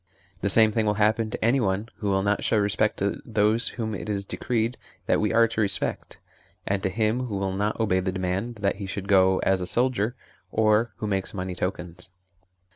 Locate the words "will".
0.87-0.95, 2.09-2.23, 7.37-7.53